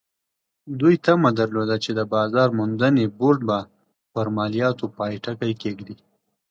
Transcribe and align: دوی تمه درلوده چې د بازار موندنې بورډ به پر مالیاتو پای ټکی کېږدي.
دوی 0.79 0.95
تمه 1.05 1.29
درلوده 1.39 1.75
چې 1.83 1.91
د 1.99 2.01
بازار 2.13 2.47
موندنې 2.59 3.05
بورډ 3.19 3.39
به 3.49 3.59
پر 4.13 4.25
مالیاتو 4.35 4.85
پای 4.97 5.13
ټکی 5.23 5.53
کېږدي. 5.61 5.95